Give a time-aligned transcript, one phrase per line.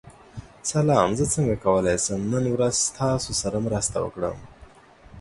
[0.71, 4.37] سلام، زه څنګه کولی شم نن ورځ ستاسو سره مرسته وکړم؟